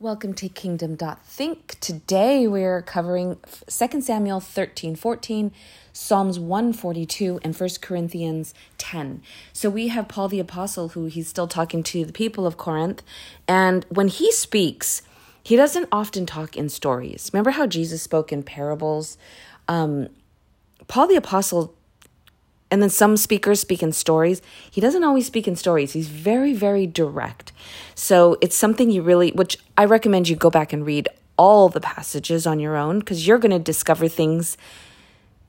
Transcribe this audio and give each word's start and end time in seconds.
Welcome 0.00 0.34
to 0.34 0.48
Kingdom 0.48 0.96
Think. 1.24 1.78
Today 1.78 2.48
we're 2.48 2.82
covering 2.82 3.38
2 3.68 4.00
Samuel 4.00 4.40
13 4.40 4.96
14, 4.96 5.52
Psalms 5.92 6.36
142, 6.36 7.38
and 7.44 7.54
1 7.54 7.70
Corinthians 7.80 8.54
10. 8.78 9.22
So 9.52 9.70
we 9.70 9.88
have 9.88 10.08
Paul 10.08 10.26
the 10.26 10.40
Apostle, 10.40 10.88
who 10.88 11.04
he's 11.04 11.28
still 11.28 11.46
talking 11.46 11.84
to 11.84 12.04
the 12.04 12.12
people 12.12 12.44
of 12.44 12.56
Corinth. 12.56 13.04
And 13.46 13.86
when 13.88 14.08
he 14.08 14.32
speaks, 14.32 15.02
he 15.44 15.54
doesn't 15.54 15.88
often 15.92 16.26
talk 16.26 16.56
in 16.56 16.68
stories. 16.70 17.30
Remember 17.32 17.50
how 17.50 17.68
Jesus 17.68 18.02
spoke 18.02 18.32
in 18.32 18.42
parables? 18.42 19.16
Um, 19.68 20.08
Paul 20.88 21.06
the 21.06 21.14
Apostle 21.14 21.72
and 22.74 22.82
then 22.82 22.90
some 22.90 23.16
speakers 23.16 23.60
speak 23.60 23.84
in 23.84 23.92
stories. 23.92 24.42
He 24.68 24.80
doesn't 24.80 25.04
always 25.04 25.26
speak 25.26 25.46
in 25.46 25.54
stories. 25.54 25.92
He's 25.92 26.08
very, 26.08 26.52
very 26.52 26.88
direct. 26.88 27.52
So 27.94 28.36
it's 28.40 28.56
something 28.56 28.90
you 28.90 29.00
really, 29.00 29.30
which 29.30 29.56
I 29.78 29.84
recommend 29.84 30.28
you 30.28 30.34
go 30.34 30.50
back 30.50 30.72
and 30.72 30.84
read 30.84 31.08
all 31.36 31.68
the 31.68 31.80
passages 31.80 32.48
on 32.48 32.58
your 32.58 32.76
own 32.76 32.98
because 32.98 33.28
you're 33.28 33.38
going 33.38 33.52
to 33.52 33.60
discover 33.60 34.08
things 34.08 34.58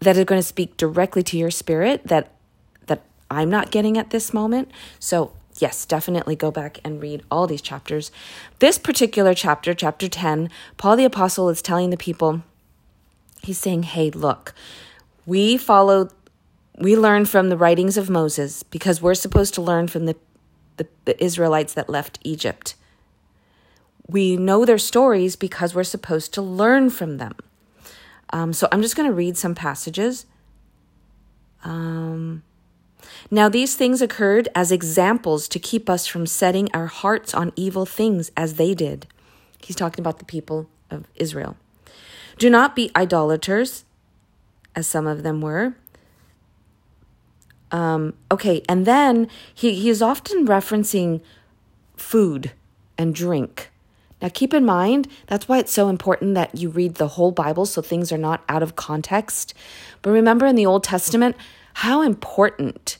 that 0.01 0.19
are 0.19 0.23
going 0.23 0.37
to 0.39 0.47
speak 0.47 0.77
directly 0.77 1.23
to 1.23 1.35
your 1.35 1.49
spirit 1.49 2.05
that 2.05 2.31
that 2.85 3.01
I'm 3.31 3.49
not 3.49 3.71
getting 3.71 3.97
at 3.97 4.11
this 4.11 4.31
moment. 4.31 4.69
So 4.99 5.31
yes, 5.57 5.83
definitely 5.87 6.35
go 6.35 6.51
back 6.51 6.79
and 6.83 7.01
read 7.01 7.23
all 7.31 7.47
these 7.47 7.63
chapters. 7.63 8.11
This 8.59 8.77
particular 8.77 9.33
chapter, 9.33 9.73
chapter 9.73 10.07
10, 10.07 10.51
Paul 10.77 10.95
the 10.95 11.05
apostle 11.05 11.49
is 11.49 11.63
telling 11.63 11.89
the 11.89 11.97
people 11.97 12.43
he's 13.41 13.57
saying, 13.57 13.81
"Hey, 13.81 14.11
look, 14.11 14.53
we 15.25 15.57
follow 15.57 16.09
we 16.77 16.95
learn 16.95 17.25
from 17.25 17.49
the 17.49 17.57
writings 17.57 17.97
of 17.97 18.09
Moses 18.09 18.63
because 18.63 19.01
we're 19.01 19.15
supposed 19.15 19.53
to 19.53 19.61
learn 19.61 19.87
from 19.87 20.05
the, 20.05 20.15
the, 20.77 20.87
the, 21.05 21.23
Israelites 21.23 21.73
that 21.73 21.89
left 21.89 22.19
Egypt. 22.23 22.75
We 24.07 24.35
know 24.35 24.65
their 24.65 24.77
stories 24.77 25.35
because 25.35 25.73
we're 25.73 25.83
supposed 25.83 26.33
to 26.33 26.41
learn 26.41 26.89
from 26.89 27.17
them. 27.17 27.35
Um, 28.31 28.51
so 28.51 28.67
I'm 28.71 28.81
just 28.81 28.95
going 28.95 29.09
to 29.09 29.15
read 29.15 29.37
some 29.37 29.55
passages. 29.55 30.25
Um, 31.63 32.43
now, 33.31 33.49
these 33.49 33.75
things 33.75 34.01
occurred 34.01 34.49
as 34.53 34.71
examples 34.71 35.47
to 35.49 35.59
keep 35.59 35.89
us 35.89 36.05
from 36.05 36.27
setting 36.27 36.69
our 36.73 36.87
hearts 36.87 37.33
on 37.33 37.53
evil 37.55 37.85
things 37.85 38.31
as 38.35 38.55
they 38.55 38.73
did. 38.73 39.07
He's 39.63 39.75
talking 39.75 40.01
about 40.01 40.19
the 40.19 40.25
people 40.25 40.69
of 40.91 41.07
Israel. 41.15 41.55
Do 42.37 42.49
not 42.49 42.75
be 42.75 42.91
idolaters, 42.95 43.85
as 44.75 44.85
some 44.85 45.07
of 45.07 45.23
them 45.23 45.41
were 45.41 45.75
um, 47.71 48.13
okay, 48.31 48.61
and 48.69 48.85
then 48.85 49.27
he, 49.53 49.75
he 49.75 49.89
is 49.89 50.01
often 50.01 50.47
referencing 50.47 51.21
food 51.95 52.51
and 52.97 53.13
drink. 53.13 53.71
Now, 54.21 54.29
keep 54.33 54.53
in 54.53 54.65
mind, 54.65 55.07
that's 55.27 55.47
why 55.47 55.59
it's 55.59 55.71
so 55.71 55.89
important 55.89 56.35
that 56.35 56.55
you 56.55 56.69
read 56.69 56.95
the 56.95 57.09
whole 57.09 57.31
Bible 57.31 57.65
so 57.65 57.81
things 57.81 58.11
are 58.11 58.17
not 58.17 58.43
out 58.47 58.63
of 58.63 58.75
context. 58.75 59.53
But 60.01 60.11
remember 60.11 60.45
in 60.45 60.55
the 60.55 60.65
Old 60.65 60.83
Testament 60.83 61.35
how 61.73 62.01
important 62.01 62.97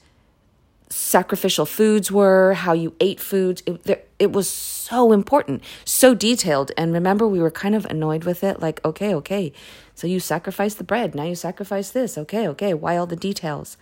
sacrificial 0.89 1.65
foods 1.65 2.11
were, 2.11 2.53
how 2.53 2.73
you 2.73 2.93
ate 2.99 3.19
foods. 3.19 3.63
It, 3.65 4.09
it 4.19 4.31
was 4.31 4.49
so 4.49 5.11
important, 5.11 5.63
so 5.83 6.13
detailed. 6.13 6.71
And 6.77 6.93
remember, 6.93 7.27
we 7.27 7.39
were 7.39 7.51
kind 7.51 7.75
of 7.75 7.85
annoyed 7.85 8.23
with 8.23 8.43
it 8.43 8.59
like, 8.59 8.83
okay, 8.85 9.13
okay, 9.15 9.51
so 9.93 10.07
you 10.07 10.19
sacrifice 10.19 10.75
the 10.75 10.83
bread, 10.83 11.15
now 11.15 11.23
you 11.23 11.35
sacrifice 11.35 11.89
this. 11.89 12.17
Okay, 12.17 12.47
okay, 12.49 12.73
why 12.73 12.97
all 12.97 13.07
the 13.07 13.15
details? 13.15 13.77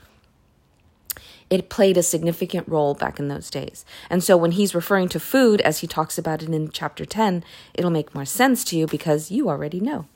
It 1.54 1.70
played 1.70 1.98
a 1.98 2.04
significant 2.04 2.68
role 2.68 2.96
back 2.96 3.20
in 3.20 3.28
those 3.28 3.52
days. 3.52 3.86
And 4.10 4.24
so 4.24 4.36
when 4.36 4.54
he's 4.54 4.74
referring 4.74 5.08
to 5.10 5.20
food, 5.20 5.62
as 5.62 5.80
he 5.80 5.88
talks 5.88 6.18
about 6.18 6.42
it 6.42 6.50
in 6.50 6.70
chapter 6.72 7.06
10, 7.06 7.44
it'll 7.76 7.92
make 7.92 8.16
more 8.16 8.26
sense 8.26 8.64
to 8.66 8.78
you 8.78 8.88
because 8.88 9.30
you 9.30 9.50
already 9.50 9.80
know. 9.80 10.08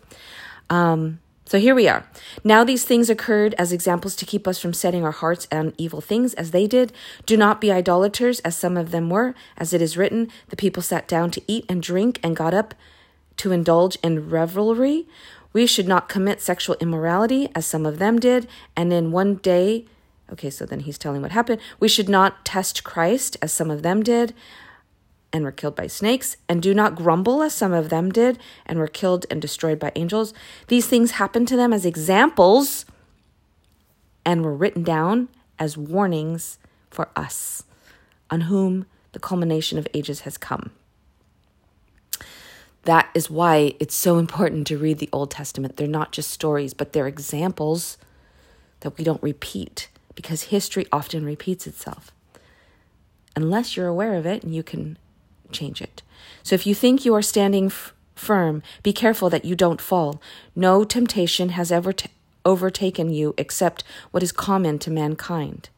Um, 0.70 1.20
so 1.46 1.60
here 1.60 1.76
we 1.76 1.88
are. 1.88 2.06
Now 2.44 2.64
these 2.64 2.84
things 2.84 3.10
occurred 3.10 3.54
as 3.60 3.72
examples 3.72 4.16
to 4.18 4.26
keep 4.26 4.48
us 4.48 4.60
from 4.60 4.73
setting 4.73 5.06
our 5.06 5.11
hearts 5.11 5.48
on 5.52 5.73
evil 5.78 6.02
things 6.02 6.34
as 6.34 6.52
they 6.52 6.66
did. 6.66 6.92
Do 7.28 7.38
not 7.38 7.61
be 7.61 7.72
idolaters, 7.72 8.40
as 8.40 8.58
some 8.58 8.76
of 8.76 8.92
them 8.92 9.10
were. 9.10 9.36
As 9.58 9.73
it 9.73 9.82
is 9.82 9.95
written, 9.95 10.30
the 10.50 10.58
people 10.58 10.82
sat 10.82 11.08
down 11.08 11.30
to 11.32 11.42
eat 11.48 11.66
and 11.70 11.84
drink 11.84 12.20
and 12.23 12.36
got 12.36 12.54
up 12.54 12.73
to 13.38 13.52
indulge 13.52 13.98
in 14.04 14.30
revelry. 14.30 15.08
We 15.54 15.67
should 15.67 15.88
not 15.88 16.10
commit 16.10 16.42
sexual 16.42 16.76
immorality, 16.80 17.50
as 17.56 17.66
some 17.66 17.86
of 17.86 18.00
them 18.00 18.20
did, 18.20 18.48
and 18.76 18.92
in 18.92 19.11
one 19.11 19.36
day 19.36 19.86
Okay, 20.32 20.49
so 20.49 20.65
then 20.65 20.82
he's 20.82 20.98
telling 20.98 21.21
what 21.21 21.32
happened. 21.32 21.61
We 21.80 21.88
should 21.88 22.10
not 22.10 22.43
test 22.43 22.83
Christ 22.83 23.38
as 23.42 23.54
some 23.54 23.71
of 23.71 23.82
them 23.82 24.04
did 24.04 24.33
and 25.33 25.43
were 25.43 25.52
killed 25.52 25.76
by 25.76 25.88
snakes, 25.88 26.38
and 26.48 26.61
do 26.61 26.73
not 26.73 26.95
grumble 26.95 27.42
as 27.43 27.54
some 27.54 27.73
of 27.73 27.89
them 27.89 28.11
did 28.11 28.39
and 28.66 28.80
were 28.80 28.87
killed 28.87 29.26
and 29.30 29.42
destroyed 29.42 29.77
by 29.77 29.92
angels. 29.95 30.33
These 30.67 30.87
things 30.87 31.11
happened 31.11 31.48
to 31.49 31.58
them 31.58 31.73
as 31.73 31.86
examples 31.86 32.86
and 34.26 34.43
were 34.43 34.55
written 34.55 34.83
down 34.83 35.27
as 35.60 35.77
warnings 35.77 36.60
for 36.89 37.10
us, 37.16 37.64
on 38.30 38.42
whom 38.42 38.86
the 39.11 39.20
culmination 39.20 39.77
of 39.77 39.87
ages 39.93 40.21
has 40.21 40.37
come. 40.37 40.71
That 42.83 43.10
is 43.14 43.30
why 43.30 43.73
it's 43.82 43.95
so 43.95 44.17
important 44.17 44.66
to 44.67 44.77
read 44.77 44.99
the 44.99 45.10
Old 45.11 45.32
Testament. 45.32 45.76
They're 45.76 45.87
not 45.87 46.14
just 46.14 46.32
stories, 46.32 46.73
but 46.73 46.93
they're 46.93 47.08
examples 47.08 47.98
that 48.80 48.98
we 48.98 49.04
don't 49.04 49.21
repeat 49.21 49.89
because 50.17 50.44
history 50.44 50.88
often 50.92 51.23
repeats 51.23 51.67
itself. 51.67 52.11
Unless 53.36 53.78
you're 53.78 53.86
aware 53.86 54.16
of 54.16 54.26
it 54.26 54.44
and 54.44 54.54
you 54.54 54.64
can 54.64 54.98
change 55.52 55.80
it. 55.80 56.02
So 56.42 56.55
if 56.55 56.66
you 56.66 56.73
think 56.73 57.05
you 57.05 57.14
are 57.14 57.22
standing 57.22 57.67
f- 57.67 57.94
firm, 58.16 58.64
be 58.82 58.92
careful 58.92 59.30
that 59.30 59.45
you 59.45 59.55
don't 59.55 59.80
fall. 59.80 60.20
No 60.55 60.83
temptation 60.83 61.50
has 61.50 61.72
ever 61.72 61.94
t- 61.94 62.10
overtaken 62.44 63.11
you 63.11 63.36
except 63.38 63.83
what 64.10 64.23
is 64.23 64.32
common 64.32 64.80
to 64.80 64.89
mankind. 64.89 65.70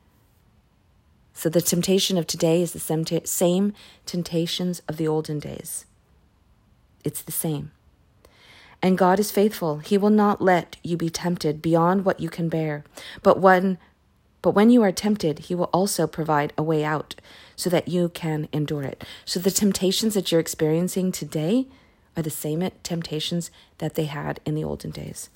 So 1.34 1.50
the 1.50 1.62
temptation 1.62 2.18
of 2.18 2.26
today 2.26 2.62
is 2.62 2.72
the 2.72 3.22
same, 3.26 3.74
temptations 4.06 4.82
of 4.88 4.96
the 4.96 5.08
olden 5.08 5.40
days. 5.40 5.86
It's 7.04 7.22
the 7.22 7.34
same. 7.34 7.72
And 8.82 8.98
God 8.98 9.20
is 9.20 9.32
faithful. 9.32 9.80
He 9.80 9.98
will 9.98 10.10
not 10.10 10.42
let 10.42 10.78
you 10.82 10.96
be 10.96 11.10
tempted 11.10 11.62
beyond 11.62 12.06
what 12.06 12.22
you 12.22 12.30
can 12.30 12.48
bear. 12.48 12.86
But 13.22 13.42
when 13.42 13.78
but 14.42 14.52
when 14.52 14.70
you 14.70 14.82
are 14.84 14.92
tempted, 14.92 15.40
he 15.40 15.56
will 15.56 15.70
also 15.74 16.08
provide 16.08 16.54
a 16.58 16.64
way 16.64 16.84
out 16.84 17.16
so 17.56 17.70
that 17.70 17.88
you 17.88 18.10
can 18.10 18.48
endure 18.54 18.84
it. 18.84 19.04
So 19.26 19.40
the 19.40 19.52
temptations 19.52 20.14
that 20.14 20.32
you're 20.32 20.40
experiencing 20.40 21.12
today 21.12 21.68
are 22.16 22.24
the 22.24 22.30
same 22.30 22.70
temptations 22.84 23.52
that 23.80 23.96
they 23.96 24.06
had 24.06 24.40
in 24.46 24.56
the 24.56 24.64
olden 24.64 24.92
days. 24.92 25.30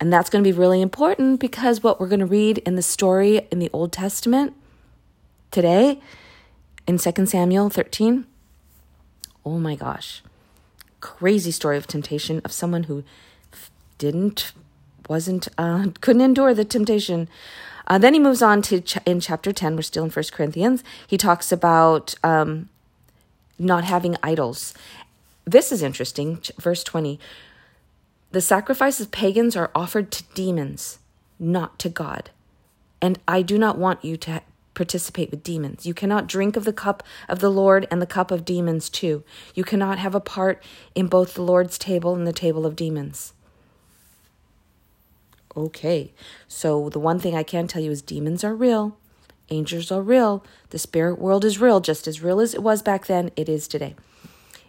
And 0.00 0.12
that's 0.12 0.28
going 0.28 0.42
to 0.42 0.48
be 0.48 0.56
really 0.56 0.82
important 0.82 1.38
because 1.38 1.82
what 1.82 2.00
we're 2.00 2.08
going 2.08 2.20
to 2.20 2.26
read 2.26 2.58
in 2.58 2.74
the 2.74 2.82
story 2.82 3.46
in 3.50 3.60
the 3.60 3.70
Old 3.72 3.92
Testament 3.92 4.54
today 5.50 6.00
in 6.86 6.98
2 6.98 7.26
Samuel 7.26 7.70
13, 7.70 8.26
oh 9.46 9.58
my 9.58 9.76
gosh, 9.76 10.22
crazy 11.00 11.52
story 11.52 11.76
of 11.76 11.86
temptation 11.86 12.40
of 12.44 12.50
someone 12.50 12.84
who 12.84 13.04
didn't, 13.98 14.52
wasn't, 15.08 15.46
uh, 15.56 15.86
couldn't 16.00 16.22
endure 16.22 16.52
the 16.52 16.64
temptation 16.64 17.28
uh, 17.86 17.98
then 17.98 18.14
he 18.14 18.20
moves 18.20 18.42
on 18.42 18.62
to 18.62 18.80
ch- 18.80 18.98
in 19.04 19.20
chapter 19.20 19.52
10, 19.52 19.76
we're 19.76 19.82
still 19.82 20.04
in 20.04 20.10
First 20.10 20.32
Corinthians. 20.32 20.82
He 21.06 21.18
talks 21.18 21.52
about 21.52 22.14
um, 22.22 22.68
not 23.58 23.84
having 23.84 24.16
idols. 24.22 24.74
This 25.44 25.70
is 25.70 25.82
interesting. 25.82 26.40
Ch- 26.40 26.52
verse 26.58 26.82
20 26.82 27.18
The 28.30 28.40
sacrifices 28.40 29.06
of 29.06 29.12
pagans 29.12 29.56
are 29.56 29.70
offered 29.74 30.10
to 30.12 30.24
demons, 30.34 30.98
not 31.38 31.78
to 31.80 31.88
God. 31.88 32.30
And 33.02 33.18
I 33.28 33.42
do 33.42 33.58
not 33.58 33.76
want 33.76 34.04
you 34.04 34.16
to 34.18 34.42
participate 34.72 35.30
with 35.30 35.42
demons. 35.42 35.86
You 35.86 35.94
cannot 35.94 36.26
drink 36.26 36.56
of 36.56 36.64
the 36.64 36.72
cup 36.72 37.02
of 37.28 37.38
the 37.38 37.50
Lord 37.50 37.86
and 37.90 38.02
the 38.02 38.06
cup 38.06 38.30
of 38.30 38.44
demons 38.44 38.88
too. 38.88 39.22
You 39.54 39.62
cannot 39.62 39.98
have 39.98 40.14
a 40.14 40.20
part 40.20 40.62
in 40.94 41.06
both 41.06 41.34
the 41.34 41.42
Lord's 41.42 41.78
table 41.78 42.14
and 42.14 42.26
the 42.26 42.32
table 42.32 42.66
of 42.66 42.74
demons. 42.74 43.34
Okay, 45.56 46.12
so 46.48 46.88
the 46.88 46.98
one 46.98 47.20
thing 47.20 47.36
I 47.36 47.44
can 47.44 47.68
tell 47.68 47.80
you 47.80 47.92
is 47.92 48.02
demons 48.02 48.42
are 48.42 48.54
real, 48.54 48.96
angels 49.50 49.92
are 49.92 50.02
real, 50.02 50.44
the 50.70 50.78
spirit 50.78 51.18
world 51.18 51.44
is 51.44 51.60
real, 51.60 51.80
just 51.80 52.08
as 52.08 52.20
real 52.20 52.40
as 52.40 52.54
it 52.54 52.62
was 52.62 52.82
back 52.82 53.06
then, 53.06 53.30
it 53.36 53.48
is 53.48 53.68
today. 53.68 53.94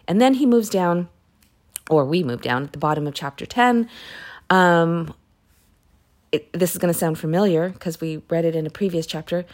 And 0.06 0.20
then 0.20 0.34
he 0.34 0.46
moves 0.46 0.68
down, 0.68 1.08
or 1.90 2.04
we 2.04 2.22
move 2.22 2.40
down 2.40 2.62
at 2.64 2.72
the 2.72 2.78
bottom 2.78 3.06
of 3.06 3.14
chapter 3.14 3.44
10. 3.44 3.88
Um, 4.48 5.12
it, 6.30 6.52
this 6.52 6.72
is 6.72 6.78
going 6.78 6.92
to 6.92 6.98
sound 6.98 7.18
familiar 7.18 7.70
because 7.70 8.00
we 8.00 8.22
read 8.28 8.44
it 8.44 8.54
in 8.54 8.66
a 8.66 8.70
previous 8.70 9.06
chapter. 9.06 9.44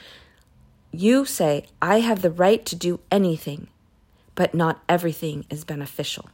You 0.90 1.24
say, 1.24 1.66
I 1.80 2.00
have 2.00 2.20
the 2.20 2.30
right 2.30 2.64
to 2.66 2.76
do 2.76 3.00
anything, 3.10 3.68
but 4.34 4.52
not 4.52 4.82
everything 4.88 5.46
is 5.48 5.64
beneficial. 5.64 6.28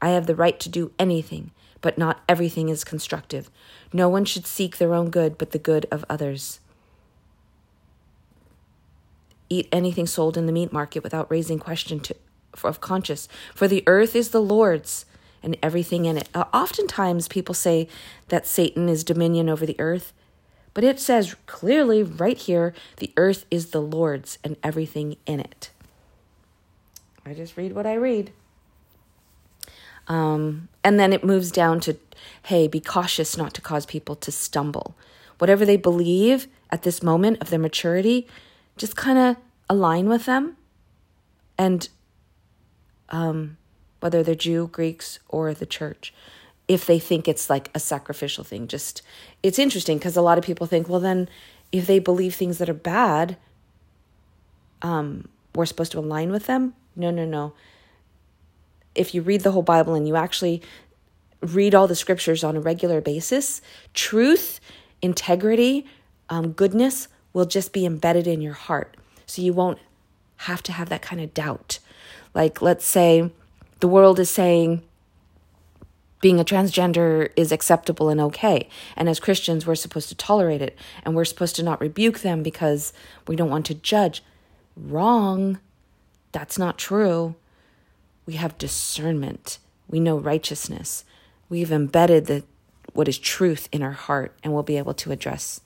I 0.00 0.10
have 0.10 0.26
the 0.26 0.34
right 0.34 0.58
to 0.60 0.68
do 0.68 0.92
anything, 0.98 1.50
but 1.80 1.98
not 1.98 2.22
everything 2.28 2.68
is 2.68 2.84
constructive. 2.84 3.50
No 3.92 4.08
one 4.08 4.24
should 4.24 4.46
seek 4.46 4.78
their 4.78 4.94
own 4.94 5.10
good, 5.10 5.38
but 5.38 5.50
the 5.50 5.58
good 5.58 5.86
of 5.90 6.04
others. 6.08 6.60
Eat 9.48 9.68
anything 9.72 10.06
sold 10.06 10.36
in 10.36 10.46
the 10.46 10.52
meat 10.52 10.72
market 10.72 11.02
without 11.02 11.30
raising 11.30 11.58
question 11.58 12.00
to, 12.00 12.16
of 12.62 12.80
conscience. 12.80 13.28
For 13.54 13.66
the 13.66 13.82
earth 13.86 14.14
is 14.14 14.30
the 14.30 14.42
Lord's 14.42 15.06
and 15.42 15.56
everything 15.62 16.04
in 16.04 16.18
it. 16.18 16.28
Uh, 16.34 16.44
oftentimes, 16.52 17.28
people 17.28 17.54
say 17.54 17.88
that 18.28 18.46
Satan 18.46 18.88
is 18.88 19.04
dominion 19.04 19.48
over 19.48 19.64
the 19.64 19.78
earth, 19.80 20.12
but 20.74 20.84
it 20.84 21.00
says 21.00 21.34
clearly 21.46 22.02
right 22.02 22.36
here 22.36 22.74
the 22.98 23.12
earth 23.16 23.46
is 23.50 23.70
the 23.70 23.80
Lord's 23.80 24.38
and 24.44 24.56
everything 24.62 25.16
in 25.26 25.40
it. 25.40 25.70
I 27.24 27.34
just 27.34 27.56
read 27.56 27.74
what 27.74 27.86
I 27.86 27.94
read. 27.94 28.32
Um, 30.08 30.68
and 30.82 30.98
then 30.98 31.12
it 31.12 31.22
moves 31.22 31.50
down 31.50 31.80
to 31.80 31.96
hey, 32.44 32.66
be 32.66 32.80
cautious 32.80 33.36
not 33.36 33.54
to 33.54 33.60
cause 33.60 33.86
people 33.86 34.16
to 34.16 34.32
stumble. 34.32 34.96
Whatever 35.38 35.64
they 35.64 35.76
believe 35.76 36.48
at 36.70 36.82
this 36.82 37.02
moment 37.02 37.38
of 37.40 37.50
their 37.50 37.58
maturity, 37.58 38.26
just 38.76 38.96
kind 38.96 39.18
of 39.18 39.36
align 39.68 40.08
with 40.08 40.24
them 40.24 40.56
and 41.56 41.88
um, 43.10 43.56
whether 44.00 44.22
they're 44.22 44.34
Jew, 44.34 44.68
Greeks, 44.68 45.18
or 45.28 45.52
the 45.54 45.66
church, 45.66 46.14
if 46.66 46.86
they 46.86 46.98
think 46.98 47.26
it's 47.26 47.50
like 47.50 47.70
a 47.74 47.80
sacrificial 47.80 48.44
thing. 48.44 48.68
Just 48.68 49.02
it's 49.42 49.58
interesting 49.58 49.98
because 49.98 50.16
a 50.16 50.22
lot 50.22 50.38
of 50.38 50.44
people 50.44 50.66
think, 50.66 50.88
well, 50.88 51.00
then 51.00 51.28
if 51.72 51.86
they 51.86 51.98
believe 51.98 52.34
things 52.34 52.58
that 52.58 52.68
are 52.68 52.74
bad, 52.74 53.36
um, 54.82 55.28
we're 55.54 55.66
supposed 55.66 55.92
to 55.92 55.98
align 55.98 56.30
with 56.30 56.46
them. 56.46 56.74
No, 56.94 57.10
no, 57.10 57.24
no. 57.24 57.52
If 58.98 59.14
you 59.14 59.22
read 59.22 59.42
the 59.42 59.52
whole 59.52 59.62
Bible 59.62 59.94
and 59.94 60.06
you 60.06 60.16
actually 60.16 60.62
read 61.40 61.74
all 61.74 61.86
the 61.86 61.94
scriptures 61.94 62.42
on 62.42 62.56
a 62.56 62.60
regular 62.60 63.00
basis, 63.00 63.62
truth, 63.94 64.60
integrity, 65.00 65.86
um, 66.28 66.52
goodness 66.52 67.08
will 67.32 67.46
just 67.46 67.72
be 67.72 67.86
embedded 67.86 68.26
in 68.26 68.40
your 68.40 68.54
heart. 68.54 68.96
So 69.26 69.42
you 69.42 69.52
won't 69.52 69.78
have 70.38 70.62
to 70.64 70.72
have 70.72 70.88
that 70.88 71.02
kind 71.02 71.20
of 71.20 71.34
doubt. 71.34 71.78
Like, 72.34 72.60
let's 72.60 72.84
say 72.84 73.30
the 73.80 73.88
world 73.88 74.18
is 74.18 74.30
saying 74.30 74.82
being 76.20 76.40
a 76.40 76.44
transgender 76.44 77.30
is 77.36 77.52
acceptable 77.52 78.08
and 78.08 78.20
okay. 78.20 78.68
And 78.96 79.08
as 79.08 79.20
Christians, 79.20 79.66
we're 79.66 79.76
supposed 79.76 80.08
to 80.08 80.14
tolerate 80.14 80.62
it 80.62 80.76
and 81.04 81.14
we're 81.14 81.24
supposed 81.24 81.56
to 81.56 81.62
not 81.62 81.80
rebuke 81.80 82.20
them 82.20 82.42
because 82.42 82.92
we 83.26 83.36
don't 83.36 83.50
want 83.50 83.66
to 83.66 83.74
judge. 83.74 84.22
Wrong. 84.76 85.60
That's 86.32 86.58
not 86.58 86.78
true. 86.78 87.36
We 88.28 88.34
have 88.34 88.58
discernment, 88.58 89.56
we 89.88 90.00
know 90.00 90.18
righteousness. 90.18 91.06
We've 91.48 91.72
embedded 91.72 92.26
the, 92.26 92.44
what 92.92 93.08
is 93.08 93.18
truth 93.18 93.70
in 93.72 93.82
our 93.82 93.92
heart, 93.92 94.36
and 94.44 94.52
we'll 94.52 94.62
be 94.62 94.76
able 94.76 94.92
to 94.92 95.12
address 95.12 95.62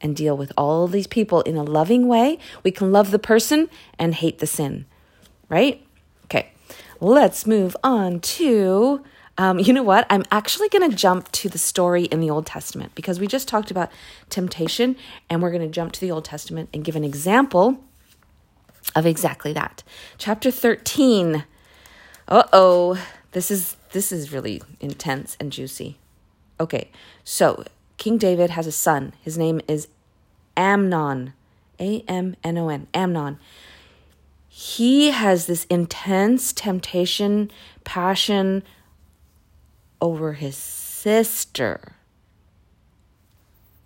and 0.00 0.14
deal 0.14 0.36
with 0.36 0.52
all 0.56 0.86
these 0.86 1.08
people 1.08 1.40
in 1.40 1.56
a 1.56 1.64
loving 1.64 2.06
way. 2.06 2.38
We 2.62 2.70
can 2.70 2.92
love 2.92 3.10
the 3.10 3.18
person 3.18 3.68
and 3.98 4.14
hate 4.14 4.38
the 4.38 4.46
sin, 4.46 4.86
right? 5.48 5.84
Okay, 6.26 6.52
let's 7.00 7.48
move 7.48 7.76
on 7.82 8.20
to. 8.20 9.02
Um, 9.36 9.58
you 9.58 9.72
know 9.72 9.82
what? 9.82 10.06
I'm 10.08 10.22
actually 10.30 10.68
going 10.68 10.88
to 10.88 10.96
jump 10.96 11.32
to 11.32 11.48
the 11.48 11.58
story 11.58 12.04
in 12.04 12.20
the 12.20 12.30
Old 12.30 12.46
Testament 12.46 12.94
because 12.94 13.18
we 13.18 13.26
just 13.26 13.48
talked 13.48 13.72
about 13.72 13.90
temptation, 14.30 14.94
and 15.28 15.42
we're 15.42 15.50
going 15.50 15.62
to 15.62 15.74
jump 15.74 15.90
to 15.94 16.00
the 16.00 16.12
Old 16.12 16.26
Testament 16.26 16.68
and 16.72 16.84
give 16.84 16.94
an 16.94 17.02
example 17.02 17.82
of 18.94 19.04
exactly 19.04 19.52
that. 19.52 19.82
Chapter 20.16 20.52
13. 20.52 21.44
Uh 22.26 22.44
oh, 22.52 23.04
this 23.32 23.50
is 23.50 23.76
this 23.92 24.10
is 24.12 24.32
really 24.32 24.62
intense 24.80 25.36
and 25.38 25.52
juicy. 25.52 25.98
Okay, 26.58 26.90
so 27.22 27.64
King 27.96 28.18
David 28.18 28.50
has 28.50 28.66
a 28.66 28.72
son. 28.72 29.12
His 29.22 29.36
name 29.36 29.60
is 29.68 29.88
Amnon. 30.56 31.34
A 31.80 32.04
M 32.06 32.36
N 32.44 32.56
O 32.58 32.68
N. 32.68 32.86
Amnon 32.94 33.38
he 34.56 35.10
has 35.10 35.46
this 35.46 35.64
intense 35.64 36.52
temptation, 36.52 37.50
passion 37.82 38.62
over 40.00 40.34
his 40.34 40.56
sister. 40.56 41.96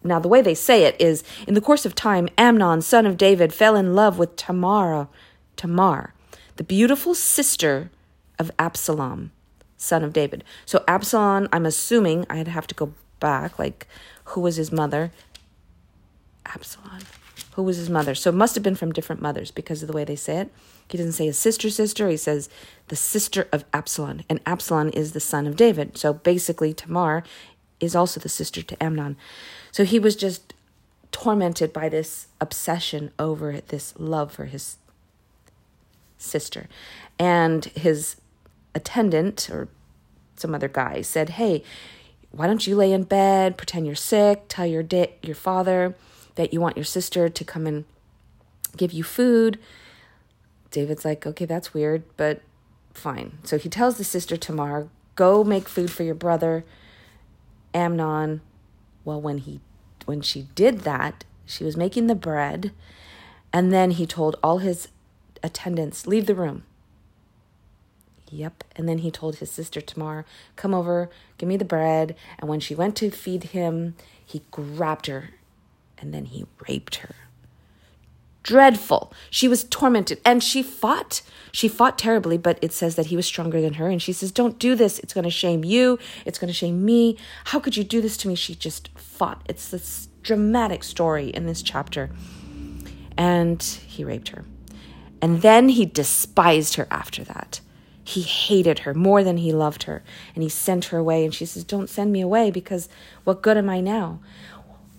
Now, 0.05 0.19
the 0.19 0.29
way 0.29 0.43
they 0.43 0.55
say 0.55 0.85
it 0.85 0.95
is 1.01 1.25
in 1.47 1.55
the 1.55 1.63
course 1.63 1.87
of 1.87 1.95
time, 1.95 2.29
Amnon, 2.37 2.83
son 2.83 3.07
of 3.07 3.17
David, 3.17 3.55
fell 3.55 3.77
in 3.77 3.95
love 3.95 4.19
with 4.19 4.37
Tamar, 4.37 5.09
Tamar, 5.57 6.13
the 6.57 6.65
beautiful 6.65 7.15
sister 7.15 7.91
of 8.39 8.51
Absalom, 8.59 9.33
son 9.77 10.05
of 10.05 10.13
David. 10.13 10.45
So, 10.67 10.85
Absalom, 10.89 11.49
I'm 11.53 11.67
assuming 11.67 12.27
I'd 12.31 12.49
have 12.49 12.67
to 12.69 12.75
go 12.75 12.93
back, 13.21 13.59
like, 13.59 13.87
who 14.25 14.41
was 14.41 14.57
his 14.57 14.71
mother? 14.71 15.11
Absalom 16.47 17.03
who 17.59 17.65
was 17.65 17.77
his 17.77 17.91
mother. 17.91 18.15
So 18.15 18.31
it 18.31 18.37
must 18.37 18.55
have 18.55 18.63
been 18.63 18.77
from 18.77 18.93
different 18.93 19.21
mothers 19.21 19.51
because 19.51 19.83
of 19.83 19.89
the 19.89 19.93
way 19.93 20.05
they 20.05 20.15
say 20.15 20.37
it. 20.37 20.53
He 20.89 20.97
doesn't 20.97 21.15
say 21.15 21.27
his 21.27 21.37
sister, 21.37 21.71
sister. 21.71 22.09
He 22.09 22.17
says 22.17 22.49
the 22.87 22.95
sister 22.95 23.49
of 23.51 23.65
Absalom. 23.73 24.21
And 24.29 24.39
Absalom 24.47 24.91
is 24.91 25.11
the 25.11 25.19
son 25.19 25.45
of 25.45 25.57
David. 25.57 25.99
So 25.99 26.13
basically, 26.13 26.73
Tamar 26.73 27.25
is 27.81 27.97
also 27.97 28.21
the 28.21 28.29
sister 28.29 28.63
to 28.63 28.81
Amnon. 28.81 29.17
So 29.73 29.83
he 29.83 29.99
was 29.99 30.15
just 30.15 30.55
tormented 31.11 31.73
by 31.73 31.89
this 31.89 32.29
obsession 32.41 33.11
over 33.19 33.61
this 33.61 33.93
love 33.99 34.31
for 34.31 34.45
his 34.45 34.77
sister. 36.17 36.69
And 37.19 37.65
his 37.65 38.15
attendant 38.79 39.51
or 39.51 39.69
some 40.37 40.55
other 40.55 40.69
guy 40.69 41.03
said, 41.03 41.31
Hey, 41.31 41.63
why 42.31 42.47
don't 42.47 42.67
you 42.67 42.77
lay 42.77 42.93
in 42.93 43.03
bed, 43.05 43.57
pretend 43.57 43.87
you're 43.87 43.95
sick, 43.95 44.45
tell 44.49 44.67
your 44.67 44.83
da- 44.83 45.15
your 45.23 45.35
father 45.35 45.95
that 46.37 46.53
you 46.53 46.61
want 46.61 46.77
your 46.77 46.85
sister 46.85 47.29
to 47.29 47.45
come 47.45 47.67
and 47.67 47.85
give 48.77 48.93
you 48.93 49.03
food. 49.03 49.59
David's 50.71 51.05
like, 51.05 51.27
okay, 51.27 51.45
that's 51.45 51.75
weird, 51.75 52.05
but 52.17 52.43
fine. 52.93 53.39
So 53.43 53.59
he 53.59 53.69
tells 53.69 53.99
the 53.99 54.05
sister 54.05 54.37
Tamar, 54.37 54.89
go 55.17 55.43
make 55.43 55.69
food 55.69 55.91
for 55.91 56.03
your 56.03 56.15
brother 56.15 56.65
Amnon. 57.75 58.41
Well, 59.05 59.21
when 59.21 59.39
he 59.39 59.61
when 60.05 60.21
she 60.21 60.43
did 60.55 60.81
that, 60.81 61.25
she 61.45 61.65
was 61.65 61.77
making 61.77 62.07
the 62.07 62.15
bread, 62.15 62.73
and 63.53 63.73
then 63.73 63.91
he 63.91 64.07
told 64.07 64.37
all 64.43 64.59
his 64.59 64.89
attendants, 65.43 66.07
leave 66.07 66.27
the 66.27 66.35
room. 66.35 66.65
Yep. 68.31 68.65
And 68.77 68.89
then 68.89 68.99
he 68.99 69.11
told 69.11 69.37
his 69.37 69.51
sister 69.51 69.81
Tamar, 69.81 70.25
come 70.57 70.75
over, 70.75 71.11
give 71.39 71.49
me 71.49 71.57
the 71.57 71.65
bread. 71.65 72.15
And 72.39 72.49
when 72.49 72.61
she 72.61 72.75
went 72.75 72.97
to 72.97 73.11
feed 73.11 73.45
him, 73.45 73.95
he 74.25 74.43
grabbed 74.51 75.07
her 75.07 75.31
and 75.99 76.13
then 76.13 76.27
he 76.27 76.47
raped 76.69 76.97
her. 76.97 77.15
Dreadful. 78.43 79.13
She 79.31 79.49
was 79.49 79.65
tormented 79.65 80.21
and 80.25 80.43
she 80.43 80.63
fought. 80.63 81.23
She 81.53 81.69
fought 81.69 81.99
terribly, 81.99 82.39
but 82.39 82.59
it 82.63 82.73
says 82.73 82.95
that 82.97 83.07
he 83.07 83.17
was 83.17 83.27
stronger 83.27 83.61
than 83.61 83.75
her. 83.75 83.89
And 83.89 84.01
she 84.01 84.13
says, 84.13 84.33
Don't 84.33 84.59
do 84.59 84.75
this. 84.75 84.99
It's 85.01 85.13
going 85.13 85.25
to 85.25 85.31
shame 85.31 85.65
you. 85.65 85.99
It's 86.25 86.39
going 86.39 86.49
to 86.49 86.55
shame 86.55 86.85
me. 86.85 87.19
How 87.47 87.59
could 87.59 87.77
you 87.77 87.85
do 87.85 88.01
this 88.01 88.17
to 88.19 88.29
me? 88.29 88.35
She 88.35 88.55
just 88.55 88.89
fought. 88.97 89.43
It's 89.49 89.69
this 89.69 90.09
dramatic 90.23 90.83
story 90.83 91.29
in 91.29 91.47
this 91.47 91.63
chapter. 91.63 92.11
And 93.19 93.63
he 93.63 94.05
raped 94.05 94.29
her. 94.29 94.45
And 95.21 95.43
then 95.43 95.71
he 95.71 95.85
despised 95.85 96.77
her 96.77 96.87
after 96.91 97.25
that. 97.25 97.61
He 98.09 98.23
hated 98.23 98.79
her 98.81 98.95
more 98.95 99.23
than 99.23 99.37
he 99.37 99.53
loved 99.53 99.83
her. 99.83 100.03
And 100.35 100.43
he 100.43 100.49
sent 100.49 100.87
her 100.87 100.97
away. 100.97 101.27
And 101.27 101.35
she 101.35 101.45
says, 101.45 101.63
Don't 101.63 101.91
send 101.91 102.11
me 102.11 102.23
away 102.23 102.51
because 102.51 102.89
what 103.25 103.43
good 103.43 103.59
am 103.59 103.69
I 103.69 103.83
now? 103.83 104.21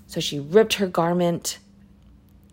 So 0.06 0.20
she 0.20 0.40
ripped 0.40 0.76
her 0.76 0.86
garment. 0.86 1.58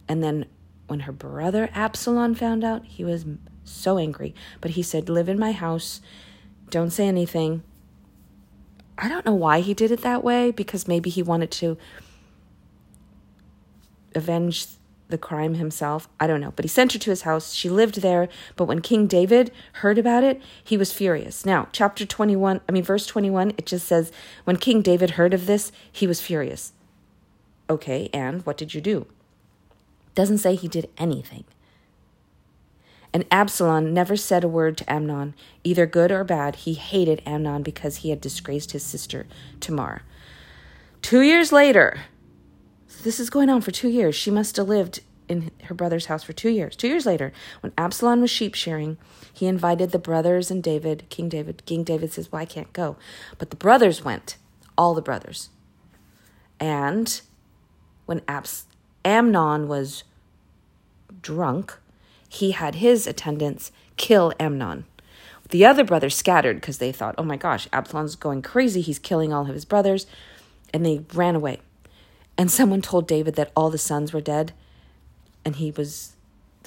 And 0.08 0.24
then 0.24 0.46
when 0.86 1.00
her 1.00 1.12
brother 1.12 1.68
Absalom 1.74 2.34
found 2.34 2.64
out, 2.64 2.86
he 2.86 3.04
was 3.04 3.26
so 3.64 3.98
angry. 3.98 4.34
But 4.62 4.70
he 4.70 4.82
said, 4.82 5.10
Live 5.10 5.28
in 5.28 5.38
my 5.38 5.52
house. 5.52 6.00
Don't 6.70 6.90
say 6.90 7.06
anything. 7.06 7.62
I 8.96 9.10
don't 9.10 9.26
know 9.26 9.34
why 9.34 9.60
he 9.60 9.74
did 9.74 9.90
it 9.90 10.00
that 10.00 10.24
way, 10.24 10.52
because 10.52 10.88
maybe 10.88 11.10
he 11.10 11.22
wanted 11.22 11.50
to 11.50 11.76
avenge 14.14 14.68
the 15.08 15.18
crime 15.18 15.54
himself. 15.54 16.08
I 16.18 16.26
don't 16.26 16.40
know. 16.40 16.52
But 16.56 16.64
he 16.64 16.68
sent 16.68 16.92
her 16.92 16.98
to 16.98 17.10
his 17.10 17.22
house. 17.22 17.52
She 17.52 17.68
lived 17.68 18.00
there. 18.00 18.28
But 18.56 18.64
when 18.64 18.80
King 18.80 19.06
David 19.06 19.52
heard 19.74 19.98
about 19.98 20.24
it, 20.24 20.40
he 20.62 20.76
was 20.76 20.92
furious. 20.92 21.46
Now, 21.46 21.68
chapter 21.72 22.04
21, 22.04 22.60
I 22.68 22.72
mean, 22.72 22.82
verse 22.82 23.06
21, 23.06 23.50
it 23.50 23.66
just 23.66 23.86
says, 23.86 24.12
When 24.44 24.56
King 24.56 24.82
David 24.82 25.10
heard 25.10 25.34
of 25.34 25.46
this, 25.46 25.72
he 25.90 26.06
was 26.06 26.20
furious. 26.20 26.72
Okay, 27.68 28.08
and 28.12 28.44
what 28.46 28.56
did 28.56 28.74
you 28.74 28.80
do? 28.80 29.06
Doesn't 30.14 30.38
say 30.38 30.54
he 30.54 30.68
did 30.68 30.88
anything. 30.96 31.44
And 33.12 33.24
Absalom 33.30 33.94
never 33.94 34.16
said 34.16 34.44
a 34.44 34.48
word 34.48 34.76
to 34.78 34.92
Amnon, 34.92 35.34
either 35.64 35.86
good 35.86 36.12
or 36.12 36.22
bad. 36.22 36.56
He 36.56 36.74
hated 36.74 37.22
Amnon 37.24 37.62
because 37.62 37.96
he 37.98 38.10
had 38.10 38.20
disgraced 38.20 38.72
his 38.72 38.82
sister 38.82 39.26
Tamar. 39.58 40.02
Two 41.02 41.22
years 41.22 41.52
later, 41.52 42.00
this 43.06 43.20
is 43.20 43.30
going 43.30 43.48
on 43.48 43.60
for 43.60 43.70
two 43.70 43.88
years. 43.88 44.16
She 44.16 44.32
must 44.32 44.56
have 44.56 44.66
lived 44.66 44.98
in 45.28 45.52
her 45.64 45.74
brother's 45.74 46.06
house 46.06 46.24
for 46.24 46.32
two 46.32 46.50
years. 46.50 46.74
Two 46.74 46.88
years 46.88 47.06
later, 47.06 47.32
when 47.60 47.72
Absalom 47.78 48.20
was 48.20 48.32
sheep 48.32 48.56
shearing, 48.56 48.98
he 49.32 49.46
invited 49.46 49.92
the 49.92 49.98
brothers 50.00 50.50
and 50.50 50.60
David, 50.60 51.04
King 51.08 51.28
David. 51.28 51.64
King 51.66 51.84
David 51.84 52.12
says, 52.12 52.32
Well, 52.32 52.42
I 52.42 52.46
can't 52.46 52.72
go. 52.72 52.96
But 53.38 53.50
the 53.50 53.56
brothers 53.56 54.04
went, 54.04 54.36
all 54.76 54.92
the 54.92 55.02
brothers. 55.02 55.50
And 56.58 57.20
when 58.06 58.22
Abs- 58.26 58.66
Amnon 59.04 59.68
was 59.68 60.02
drunk, 61.22 61.78
he 62.28 62.50
had 62.50 62.76
his 62.76 63.06
attendants 63.06 63.70
kill 63.96 64.32
Amnon. 64.40 64.84
The 65.50 65.64
other 65.64 65.84
brothers 65.84 66.16
scattered 66.16 66.56
because 66.56 66.78
they 66.78 66.90
thought, 66.90 67.14
oh 67.18 67.22
my 67.22 67.36
gosh, 67.36 67.68
Absalom's 67.72 68.16
going 68.16 68.42
crazy. 68.42 68.80
He's 68.80 68.98
killing 68.98 69.32
all 69.32 69.42
of 69.42 69.54
his 69.54 69.64
brothers. 69.64 70.08
And 70.74 70.84
they 70.84 71.04
ran 71.14 71.36
away. 71.36 71.60
And 72.38 72.50
someone 72.50 72.82
told 72.82 73.06
David 73.06 73.34
that 73.36 73.50
all 73.56 73.70
the 73.70 73.78
sons 73.78 74.12
were 74.12 74.20
dead. 74.20 74.52
And 75.44 75.56
he 75.56 75.70
was, 75.70 76.16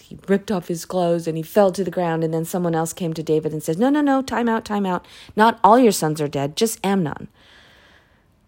he 0.01 0.17
ripped 0.27 0.51
off 0.51 0.67
his 0.67 0.85
clothes 0.85 1.27
and 1.27 1.37
he 1.37 1.43
fell 1.43 1.71
to 1.71 1.83
the 1.83 1.91
ground. 1.91 2.23
And 2.23 2.33
then 2.33 2.45
someone 2.45 2.75
else 2.75 2.93
came 2.93 3.13
to 3.13 3.23
David 3.23 3.51
and 3.51 3.61
says, 3.61 3.77
no, 3.77 3.89
no, 3.89 4.01
no, 4.01 4.21
time 4.21 4.49
out, 4.49 4.65
time 4.65 4.85
out. 4.85 5.05
Not 5.35 5.59
all 5.63 5.77
your 5.77 5.91
sons 5.91 6.19
are 6.21 6.27
dead, 6.27 6.55
just 6.55 6.83
Amnon. 6.83 7.27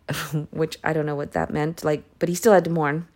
Which 0.51 0.77
I 0.83 0.93
don't 0.93 1.05
know 1.05 1.15
what 1.15 1.33
that 1.33 1.51
meant. 1.51 1.83
Like, 1.83 2.03
but 2.17 2.29
he 2.29 2.35
still 2.35 2.53
had 2.53 2.63
to 2.63 2.71
mourn. 2.71 3.07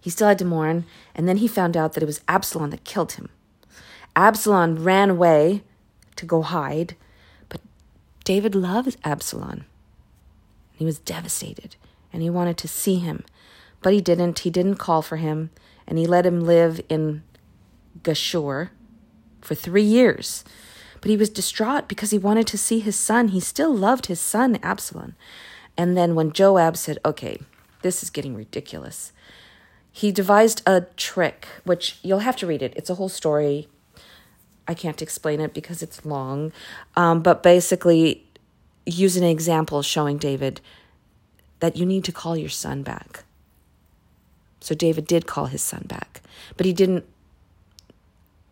He 0.00 0.10
still 0.10 0.28
had 0.28 0.38
to 0.38 0.44
mourn. 0.44 0.84
And 1.14 1.28
then 1.28 1.38
he 1.38 1.48
found 1.48 1.76
out 1.76 1.92
that 1.92 2.02
it 2.02 2.06
was 2.06 2.22
Absalom 2.26 2.70
that 2.70 2.84
killed 2.84 3.12
him. 3.12 3.28
Absalom 4.16 4.82
ran 4.82 5.10
away 5.10 5.62
to 6.16 6.26
go 6.26 6.42
hide, 6.42 6.96
but 7.48 7.60
David 8.24 8.54
loved 8.54 8.96
Absalom. 9.04 9.64
He 10.74 10.84
was 10.84 10.98
devastated 10.98 11.76
and 12.12 12.22
he 12.22 12.30
wanted 12.30 12.58
to 12.58 12.68
see 12.68 12.96
him, 12.96 13.24
but 13.80 13.92
he 13.92 14.00
didn't. 14.00 14.40
He 14.40 14.50
didn't 14.50 14.76
call 14.76 15.02
for 15.02 15.16
him 15.16 15.50
and 15.86 15.98
he 15.98 16.06
let 16.06 16.26
him 16.26 16.40
live 16.40 16.80
in 16.88 17.22
Geshur 18.02 18.70
for 19.40 19.54
three 19.54 19.82
years. 19.82 20.44
But 21.00 21.10
he 21.10 21.16
was 21.16 21.30
distraught 21.30 21.88
because 21.88 22.10
he 22.10 22.18
wanted 22.18 22.46
to 22.48 22.58
see 22.58 22.78
his 22.78 22.96
son. 22.96 23.28
He 23.28 23.40
still 23.40 23.74
loved 23.74 24.06
his 24.06 24.20
son, 24.20 24.58
Absalom. 24.62 25.16
And 25.76 25.96
then 25.96 26.14
when 26.14 26.32
Joab 26.32 26.76
said, 26.76 26.98
Okay, 27.04 27.40
this 27.82 28.02
is 28.02 28.10
getting 28.10 28.34
ridiculous, 28.34 29.12
he 29.90 30.12
devised 30.12 30.62
a 30.64 30.82
trick, 30.96 31.48
which 31.64 31.98
you'll 32.02 32.20
have 32.20 32.36
to 32.36 32.46
read 32.46 32.62
it. 32.62 32.72
It's 32.76 32.88
a 32.88 32.94
whole 32.94 33.08
story. 33.08 33.68
I 34.68 34.74
can't 34.74 35.02
explain 35.02 35.40
it 35.40 35.52
because 35.52 35.82
it's 35.82 36.06
long. 36.06 36.52
Um, 36.94 37.20
but 37.20 37.42
basically, 37.42 38.24
use 38.86 39.16
an 39.16 39.24
example 39.24 39.82
showing 39.82 40.18
David 40.18 40.60
that 41.62 41.76
you 41.76 41.86
need 41.86 42.02
to 42.02 42.10
call 42.10 42.36
your 42.36 42.48
son 42.48 42.82
back. 42.82 43.22
So 44.58 44.74
David 44.74 45.06
did 45.06 45.28
call 45.28 45.46
his 45.46 45.62
son 45.62 45.84
back, 45.86 46.20
but 46.56 46.66
he 46.66 46.72
didn't 46.72 47.04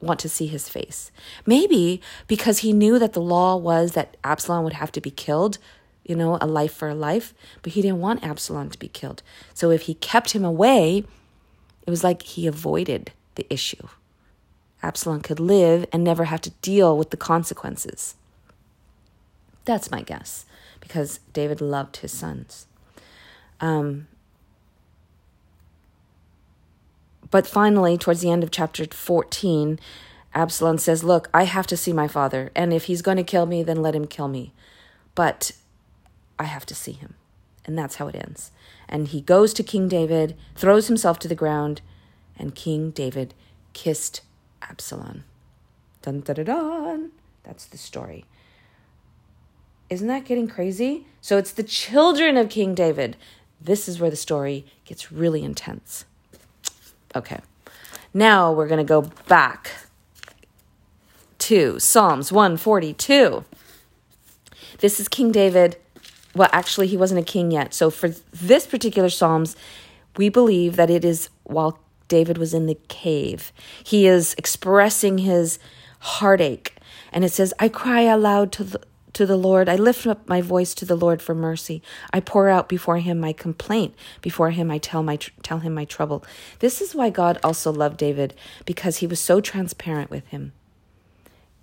want 0.00 0.20
to 0.20 0.28
see 0.28 0.46
his 0.46 0.68
face. 0.68 1.10
Maybe 1.44 2.00
because 2.28 2.58
he 2.60 2.72
knew 2.72 3.00
that 3.00 3.12
the 3.12 3.20
law 3.20 3.56
was 3.56 3.92
that 3.92 4.16
Absalom 4.22 4.62
would 4.62 4.74
have 4.74 4.92
to 4.92 5.00
be 5.00 5.10
killed, 5.10 5.58
you 6.04 6.14
know, 6.14 6.38
a 6.40 6.46
life 6.46 6.72
for 6.72 6.88
a 6.88 6.94
life, 6.94 7.34
but 7.62 7.72
he 7.72 7.82
didn't 7.82 8.00
want 8.00 8.22
Absalom 8.22 8.70
to 8.70 8.78
be 8.78 8.86
killed. 8.86 9.24
So 9.54 9.72
if 9.72 9.82
he 9.82 9.94
kept 9.94 10.30
him 10.30 10.44
away, 10.44 11.04
it 11.84 11.90
was 11.90 12.04
like 12.04 12.22
he 12.22 12.46
avoided 12.46 13.10
the 13.34 13.52
issue. 13.52 13.88
Absalom 14.84 15.20
could 15.20 15.40
live 15.40 15.84
and 15.92 16.04
never 16.04 16.26
have 16.26 16.42
to 16.42 16.50
deal 16.62 16.96
with 16.96 17.10
the 17.10 17.16
consequences. 17.16 18.14
That's 19.64 19.90
my 19.90 20.02
guess, 20.02 20.46
because 20.78 21.18
David 21.32 21.60
loved 21.60 21.96
his 21.96 22.12
sons. 22.12 22.68
Um, 23.60 24.08
but 27.30 27.46
finally, 27.46 27.96
towards 27.96 28.20
the 28.20 28.30
end 28.30 28.42
of 28.42 28.50
chapter 28.50 28.84
14, 28.86 29.78
Absalom 30.34 30.78
says, 30.78 31.04
Look, 31.04 31.28
I 31.32 31.44
have 31.44 31.66
to 31.68 31.76
see 31.76 31.92
my 31.92 32.08
father, 32.08 32.50
and 32.54 32.72
if 32.72 32.84
he's 32.84 33.02
going 33.02 33.16
to 33.16 33.22
kill 33.22 33.46
me, 33.46 33.62
then 33.62 33.82
let 33.82 33.94
him 33.94 34.06
kill 34.06 34.28
me. 34.28 34.52
But 35.14 35.52
I 36.38 36.44
have 36.44 36.66
to 36.66 36.74
see 36.74 36.92
him. 36.92 37.14
And 37.66 37.76
that's 37.78 37.96
how 37.96 38.08
it 38.08 38.16
ends. 38.16 38.50
And 38.88 39.08
he 39.08 39.20
goes 39.20 39.52
to 39.54 39.62
King 39.62 39.88
David, 39.88 40.36
throws 40.54 40.88
himself 40.88 41.18
to 41.20 41.28
the 41.28 41.34
ground, 41.34 41.82
and 42.38 42.54
King 42.54 42.90
David 42.90 43.34
kissed 43.74 44.22
Absalom. 44.62 45.24
Dun 46.02 46.20
dun 46.20 46.36
dun 46.36 46.44
dun. 46.46 47.10
That's 47.44 47.66
the 47.66 47.78
story. 47.78 48.24
Isn't 49.90 50.08
that 50.08 50.24
getting 50.24 50.48
crazy? 50.48 51.06
So 51.20 51.36
it's 51.36 51.52
the 51.52 51.62
children 51.62 52.36
of 52.36 52.48
King 52.48 52.74
David. 52.74 53.16
This 53.60 53.88
is 53.88 54.00
where 54.00 54.10
the 54.10 54.16
story 54.16 54.64
gets 54.84 55.12
really 55.12 55.42
intense. 55.42 56.04
Okay. 57.14 57.40
Now 58.14 58.52
we're 58.52 58.68
going 58.68 58.78
to 58.78 58.84
go 58.84 59.02
back 59.28 59.70
to 61.38 61.78
Psalms 61.78 62.32
142. 62.32 63.44
This 64.78 64.98
is 65.00 65.08
King 65.08 65.30
David. 65.32 65.76
Well, 66.34 66.48
actually, 66.52 66.86
he 66.86 66.96
wasn't 66.96 67.20
a 67.20 67.24
king 67.24 67.50
yet. 67.50 67.74
So 67.74 67.90
for 67.90 68.08
this 68.32 68.66
particular 68.66 69.08
Psalms, 69.08 69.56
we 70.16 70.28
believe 70.28 70.76
that 70.76 70.90
it 70.90 71.04
is 71.04 71.28
while 71.44 71.78
David 72.08 72.38
was 72.38 72.54
in 72.54 72.66
the 72.66 72.78
cave. 72.88 73.52
He 73.84 74.06
is 74.06 74.34
expressing 74.38 75.18
his 75.18 75.58
heartache. 76.00 76.76
And 77.12 77.24
it 77.24 77.32
says, 77.32 77.52
I 77.58 77.68
cry 77.68 78.02
aloud 78.02 78.52
to 78.52 78.64
the, 78.64 78.80
to 79.14 79.26
the 79.26 79.36
Lord. 79.36 79.68
I 79.68 79.76
lift 79.76 80.06
up 80.06 80.28
my 80.28 80.40
voice 80.40 80.74
to 80.74 80.84
the 80.84 80.96
Lord 80.96 81.20
for 81.20 81.34
mercy. 81.34 81.82
I 82.12 82.20
pour 82.20 82.48
out 82.48 82.68
before 82.68 82.98
him 82.98 83.20
my 83.20 83.32
complaint. 83.32 83.94
Before 84.20 84.50
him 84.50 84.70
I 84.70 84.78
tell 84.78 85.02
my 85.02 85.16
tell 85.16 85.58
him 85.58 85.74
my 85.74 85.84
trouble. 85.84 86.24
This 86.60 86.80
is 86.80 86.94
why 86.94 87.10
God 87.10 87.38
also 87.42 87.72
loved 87.72 87.96
David 87.96 88.34
because 88.64 88.98
he 88.98 89.06
was 89.06 89.20
so 89.20 89.40
transparent 89.40 90.10
with 90.10 90.26
him. 90.28 90.52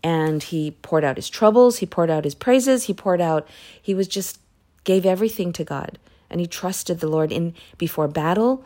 And 0.03 0.43
he 0.43 0.71
poured 0.71 1.03
out 1.03 1.17
his 1.17 1.29
troubles, 1.29 1.77
he 1.77 1.85
poured 1.85 2.09
out 2.09 2.23
his 2.23 2.35
praises, 2.35 2.85
he 2.85 2.93
poured 2.93 3.21
out 3.21 3.47
he 3.81 3.93
was 3.93 4.07
just 4.07 4.39
gave 4.83 5.05
everything 5.05 5.51
to 5.53 5.63
God 5.63 5.97
and 6.29 6.39
he 6.39 6.47
trusted 6.47 6.99
the 6.99 7.09
Lord 7.09 7.31
in 7.31 7.53
before 7.77 8.07
battle 8.07 8.63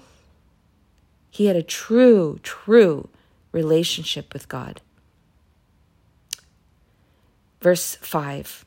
he 1.31 1.45
had 1.45 1.55
a 1.55 1.63
true, 1.63 2.39
true 2.43 3.07
relationship 3.53 4.33
with 4.33 4.49
God. 4.49 4.81
Verse 7.61 7.95
5 7.95 8.65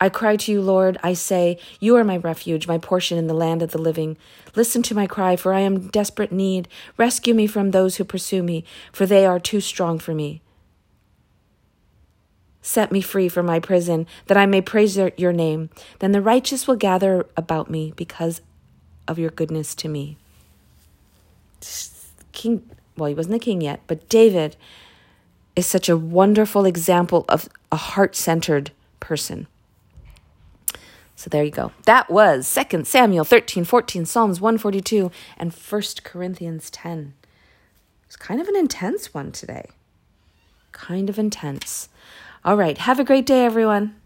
I 0.00 0.08
cry 0.08 0.36
to 0.36 0.52
you, 0.52 0.60
Lord. 0.60 0.98
I 1.02 1.14
say, 1.14 1.58
You 1.80 1.96
are 1.96 2.04
my 2.04 2.16
refuge, 2.16 2.66
my 2.66 2.78
portion 2.78 3.16
in 3.16 3.26
the 3.26 3.34
land 3.34 3.62
of 3.62 3.70
the 3.70 3.78
living. 3.78 4.16
Listen 4.56 4.82
to 4.82 4.94
my 4.94 5.06
cry, 5.06 5.36
for 5.36 5.54
I 5.54 5.60
am 5.60 5.76
in 5.76 5.88
desperate 5.88 6.32
need. 6.32 6.68
Rescue 6.96 7.34
me 7.34 7.46
from 7.46 7.70
those 7.70 7.96
who 7.96 8.04
pursue 8.04 8.42
me, 8.42 8.64
for 8.92 9.06
they 9.06 9.24
are 9.24 9.38
too 9.38 9.60
strong 9.60 9.98
for 9.98 10.14
me. 10.14 10.42
Set 12.60 12.90
me 12.90 13.00
free 13.00 13.28
from 13.28 13.46
my 13.46 13.60
prison, 13.60 14.06
that 14.26 14.38
I 14.38 14.46
may 14.46 14.60
praise 14.60 14.96
your 14.96 15.32
name. 15.32 15.70
Then 15.98 16.12
the 16.12 16.22
righteous 16.22 16.66
will 16.66 16.76
gather 16.76 17.26
about 17.36 17.70
me 17.70 17.92
because 17.94 18.40
of 19.06 19.18
your 19.18 19.30
goodness 19.30 19.74
to 19.76 19.88
me. 19.88 20.16
King, 22.32 22.68
well, 22.96 23.08
he 23.08 23.14
wasn't 23.14 23.34
a 23.34 23.38
king 23.38 23.60
yet, 23.60 23.80
but 23.86 24.08
David 24.08 24.56
is 25.54 25.66
such 25.66 25.88
a 25.88 25.96
wonderful 25.96 26.64
example 26.64 27.24
of 27.28 27.48
a 27.70 27.76
heart 27.76 28.16
centered 28.16 28.72
person. 28.98 29.46
So 31.16 31.30
there 31.30 31.44
you 31.44 31.50
go. 31.50 31.72
That 31.86 32.10
was 32.10 32.52
2 32.70 32.84
Samuel 32.84 33.24
13, 33.24 33.64
14, 33.64 34.04
Psalms 34.04 34.40
142, 34.40 35.10
and 35.36 35.52
1 35.52 35.82
Corinthians 36.02 36.70
10. 36.70 37.14
It's 38.06 38.16
kind 38.16 38.40
of 38.40 38.48
an 38.48 38.56
intense 38.56 39.14
one 39.14 39.32
today. 39.32 39.70
Kind 40.72 41.08
of 41.08 41.18
intense. 41.18 41.88
All 42.44 42.56
right. 42.56 42.76
Have 42.78 42.98
a 42.98 43.04
great 43.04 43.26
day, 43.26 43.44
everyone. 43.44 43.96